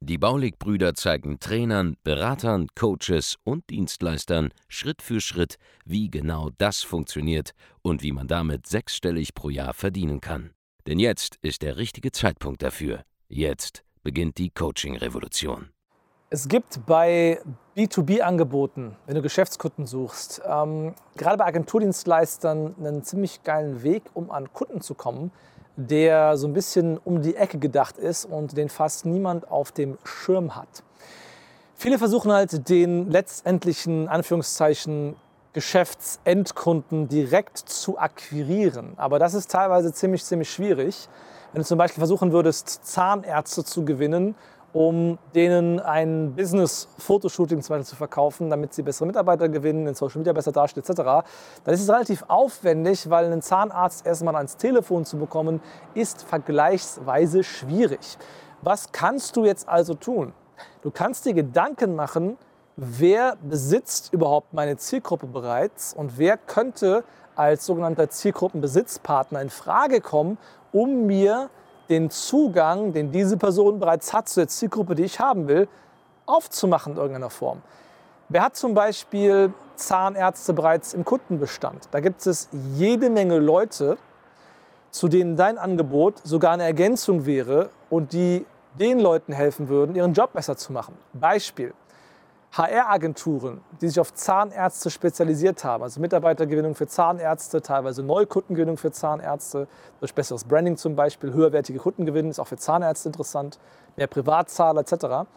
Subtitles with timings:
[0.00, 7.52] Die Baulig-Brüder zeigen Trainern, Beratern, Coaches und Dienstleistern Schritt für Schritt, wie genau das funktioniert
[7.82, 10.50] und wie man damit sechsstellig pro Jahr verdienen kann.
[10.86, 13.02] Denn jetzt ist der richtige Zeitpunkt dafür.
[13.28, 15.68] Jetzt beginnt die Coaching-Revolution.
[16.30, 17.40] Es gibt bei
[17.74, 24.52] B2B-Angeboten, wenn du Geschäftskunden suchst, ähm, gerade bei Agenturdienstleistern einen ziemlich geilen Weg, um an
[24.52, 25.30] Kunden zu kommen,
[25.78, 29.96] der so ein bisschen um die Ecke gedacht ist und den fast niemand auf dem
[30.02, 30.82] Schirm hat.
[31.76, 35.14] Viele versuchen halt den letztendlichen Anführungszeichen
[35.52, 38.94] Geschäftsendkunden direkt zu akquirieren.
[38.96, 41.08] Aber das ist teilweise ziemlich, ziemlich schwierig.
[41.52, 44.34] Wenn du zum Beispiel versuchen würdest, Zahnärzte zu gewinnen
[44.78, 50.18] um denen ein Business-Fotoshooting zum Beispiel zu verkaufen, damit sie bessere Mitarbeiter gewinnen, in Social
[50.18, 51.02] Media besser dastehen etc.,
[51.64, 55.60] dann ist es relativ aufwendig, weil einen Zahnarzt erstmal ans Telefon zu bekommen,
[55.94, 58.18] ist vergleichsweise schwierig.
[58.62, 60.32] Was kannst du jetzt also tun?
[60.82, 62.38] Du kannst dir Gedanken machen,
[62.76, 67.02] wer besitzt überhaupt meine Zielgruppe bereits und wer könnte
[67.34, 70.38] als sogenannter Zielgruppenbesitzpartner in Frage kommen,
[70.70, 71.50] um mir
[71.88, 75.68] den Zugang, den diese Person bereits hat zu der Zielgruppe, die ich haben will,
[76.26, 77.62] aufzumachen in irgendeiner Form.
[78.28, 81.88] Wer hat zum Beispiel Zahnärzte bereits im Kundenbestand?
[81.90, 83.96] Da gibt es jede Menge Leute,
[84.90, 88.44] zu denen dein Angebot sogar eine Ergänzung wäre und die
[88.78, 90.96] den Leuten helfen würden, ihren Job besser zu machen.
[91.14, 91.72] Beispiel.
[92.52, 99.68] HR-Agenturen, die sich auf Zahnärzte spezialisiert haben, also Mitarbeitergewinnung für Zahnärzte, teilweise Neukundengewinnung für Zahnärzte,
[100.00, 103.58] durch besseres Branding zum Beispiel, höherwertige Kundengewinnung ist auch für Zahnärzte interessant,
[103.96, 105.28] mehr Privatzahler etc.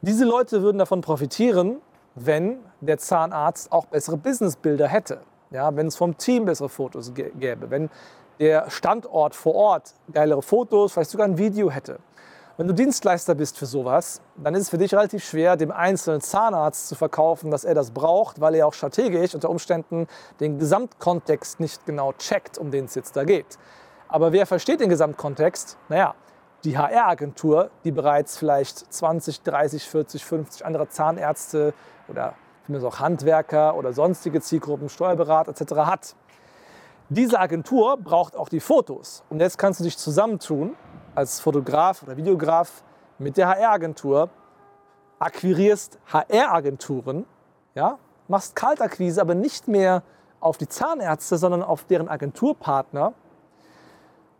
[0.00, 1.78] Diese Leute würden davon profitieren,
[2.14, 5.20] wenn der Zahnarzt auch bessere Businessbilder hätte.
[5.50, 7.90] Ja, wenn es vom Team bessere Fotos gäbe, wenn
[8.38, 11.98] der Standort vor Ort geilere Fotos, vielleicht sogar ein Video hätte.
[12.58, 16.20] Wenn du Dienstleister bist für sowas, dann ist es für dich relativ schwer, dem einzelnen
[16.20, 20.08] Zahnarzt zu verkaufen, dass er das braucht, weil er auch strategisch unter Umständen
[20.40, 23.58] den Gesamtkontext nicht genau checkt, um den es jetzt da geht.
[24.08, 25.78] Aber wer versteht den Gesamtkontext?
[25.88, 26.16] Naja,
[26.64, 31.74] die HR-Agentur, die bereits vielleicht 20, 30, 40, 50 andere Zahnärzte
[32.08, 32.34] oder
[32.82, 35.74] auch Handwerker oder sonstige Zielgruppen, Steuerberater etc.
[35.76, 36.16] hat.
[37.08, 39.22] Diese Agentur braucht auch die Fotos.
[39.30, 40.74] Und jetzt kannst du dich zusammentun
[41.18, 42.84] als Fotograf oder Videograf
[43.18, 44.30] mit der HR-Agentur,
[45.18, 47.26] akquirierst HR-Agenturen,
[47.74, 47.98] ja,
[48.28, 50.04] machst Kaltakquise, aber nicht mehr
[50.38, 53.14] auf die Zahnärzte, sondern auf deren Agenturpartner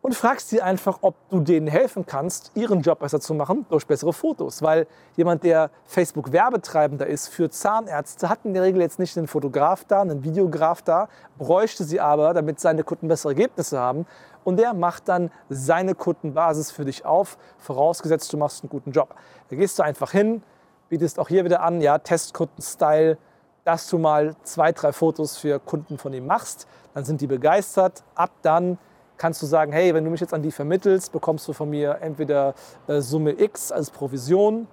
[0.08, 3.86] und fragst sie einfach, ob du denen helfen kannst, ihren Job besser zu machen durch
[3.86, 4.62] bessere Fotos.
[4.62, 4.86] Weil
[5.16, 10.00] jemand, der Facebook-Werbetreibender ist für Zahnärzte, hat in der Regel jetzt nicht einen Fotograf da,
[10.00, 14.06] einen Videograf da, bräuchte sie aber, damit seine Kunden bessere Ergebnisse haben.
[14.44, 19.14] Und der macht dann seine Kundenbasis für dich auf, vorausgesetzt du machst einen guten Job.
[19.50, 20.42] Da gehst du einfach hin,
[20.88, 23.18] bietest auch hier wieder an, ja, Testkunden-Style,
[23.64, 26.66] dass du mal zwei, drei Fotos für Kunden von ihm machst.
[26.94, 28.02] Dann sind die begeistert.
[28.14, 28.78] Ab dann
[29.18, 31.98] kannst du sagen, hey, wenn du mich jetzt an die vermittelst, bekommst du von mir
[32.00, 32.54] entweder
[32.86, 34.66] äh, Summe X als Provision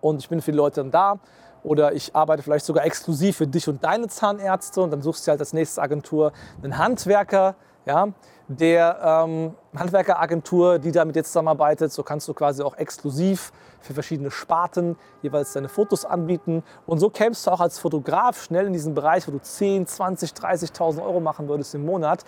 [0.00, 1.20] und ich bin für die Leute dann da
[1.62, 5.30] oder ich arbeite vielleicht sogar exklusiv für dich und deine Zahnärzte und dann suchst du
[5.30, 7.54] halt als nächste Agentur einen Handwerker,
[7.86, 8.08] ja,
[8.48, 11.92] der ähm, Handwerkeragentur, die damit jetzt zusammenarbeitet.
[11.92, 16.62] So kannst du quasi auch exklusiv für verschiedene Sparten jeweils deine Fotos anbieten.
[16.86, 20.32] Und so kämst du auch als Fotograf schnell in diesen Bereich, wo du 10, 20,
[20.32, 22.24] 30.000 Euro machen würdest im Monat,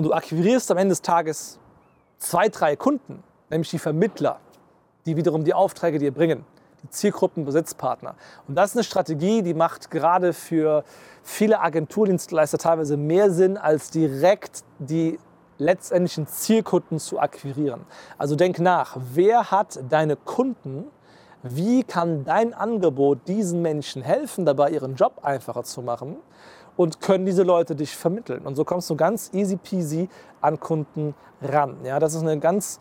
[0.00, 1.58] und du akquirierst am Ende des Tages
[2.16, 4.40] zwei, drei Kunden, nämlich die Vermittler,
[5.04, 6.46] die wiederum die Aufträge dir bringen,
[6.82, 8.14] die Zielgruppenbesitzpartner.
[8.48, 10.84] Und das ist eine Strategie, die macht gerade für
[11.22, 15.18] viele Agenturdienstleister teilweise mehr Sinn, als direkt die
[15.58, 17.82] letztendlichen Zielkunden zu akquirieren.
[18.16, 20.86] Also denk nach, wer hat deine Kunden?
[21.42, 26.16] Wie kann dein Angebot diesen Menschen helfen, dabei ihren Job einfacher zu machen?
[26.80, 28.46] und können diese Leute dich vermitteln.
[28.46, 30.08] Und so kommst du ganz easy peasy
[30.40, 31.76] an Kunden ran.
[31.84, 32.80] Ja, das ist eine ganz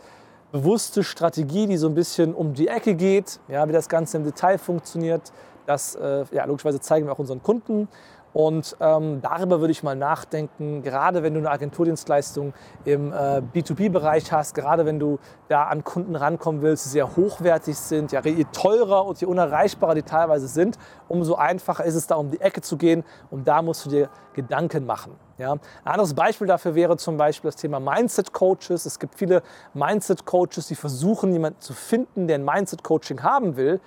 [0.54, 4.24] bewusste Strategie, die so ein bisschen um die Ecke geht, ja, wie das Ganze im
[4.24, 5.34] Detail funktioniert.
[5.70, 7.88] Das äh, ja, logischerweise zeigen wir auch unseren Kunden.
[8.34, 12.54] Und ähm, darüber würde ich mal nachdenken, gerade wenn du eine Agenturdienstleistung
[12.86, 17.78] im äh, B2B-Bereich hast, gerade wenn du da an Kunden rankommen willst, die sehr hochwertig
[17.78, 22.16] sind, ja, je teurer und je unerreichbarer die teilweise sind, umso einfacher ist es da
[22.16, 25.14] um die Ecke zu gehen und da musst du dir Gedanken machen.
[25.38, 25.52] Ja.
[25.52, 28.88] Ein anderes Beispiel dafür wäre zum Beispiel das Thema Mindset-Coaches.
[28.88, 29.44] Es gibt viele
[29.76, 33.80] Mindset-Coaches, die versuchen, jemanden zu finden, der ein Mindset-Coaching haben will,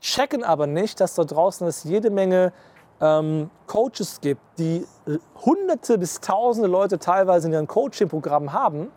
[0.00, 2.52] checken aber nicht, dass da draußen es jede Menge
[3.00, 8.90] ähm, Coaches gibt, die äh, hunderte bis tausende Leute teilweise in ihren Coaching-Programmen haben,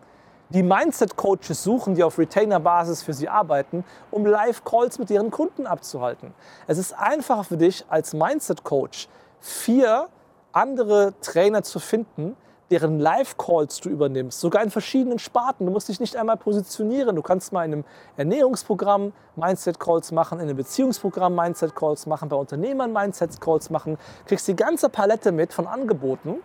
[0.50, 6.34] die Mindset-Coaches suchen, die auf Retainer-Basis für sie arbeiten, um Live-Calls mit ihren Kunden abzuhalten.
[6.68, 9.08] Es ist einfacher für dich als Mindset-Coach,
[9.40, 10.10] vier
[10.52, 12.38] andere Trainer zu finden,
[12.74, 15.68] deren Live-Calls du übernimmst, sogar in verschiedenen Sparten.
[15.68, 17.16] Du musst dich nicht einmal positionieren.
[17.16, 17.86] Du kannst mal in einem
[18.18, 24.00] Ernährungsprogramm Mindset-Calls machen, in einem Beziehungsprogramm Mindset-Calls machen, bei Unternehmern Mindset-Calls machen.
[24.26, 26.38] Kriegst die ganze Palette mit von Angeboten,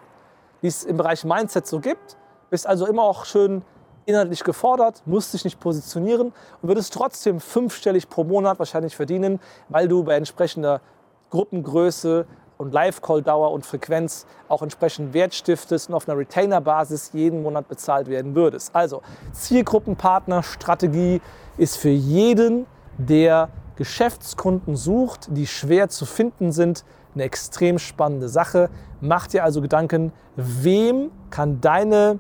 [0.60, 2.19] die es im Bereich Mindset so gibt.
[2.50, 3.62] Bist also immer auch schön
[4.04, 9.40] inhaltlich gefordert, musst dich nicht positionieren und würdest trotzdem fünfstellig pro Monat wahrscheinlich verdienen,
[9.70, 10.82] weil du bei entsprechender
[11.30, 12.26] Gruppengröße
[12.58, 18.08] und Live-Call-Dauer und Frequenz auch entsprechend Wert stiftest und auf einer Retainer-Basis jeden Monat bezahlt
[18.08, 18.75] werden würdest.
[18.75, 19.00] Also
[19.32, 21.22] Zielgruppenpartner-Strategie
[21.56, 22.66] ist für jeden,
[22.99, 26.84] der Geschäftskunden sucht, die schwer zu finden sind,
[27.14, 28.70] eine extrem spannende Sache.
[29.00, 32.19] Mach dir also Gedanken, wem kann deine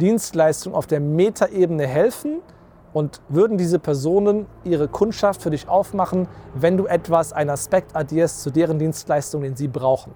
[0.00, 2.40] Dienstleistung auf der Metaebene helfen
[2.94, 8.42] und würden diese Personen ihre Kundschaft für dich aufmachen, wenn du etwas, einen Aspekt addierst
[8.42, 10.14] zu deren Dienstleistung, den sie brauchen.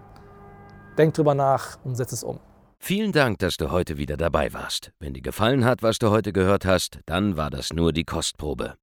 [0.96, 2.40] Denk drüber nach und setz es um.
[2.78, 4.92] Vielen Dank, dass du heute wieder dabei warst.
[5.00, 8.74] Wenn dir gefallen hat, was du heute gehört hast, dann war das nur die Kostprobe.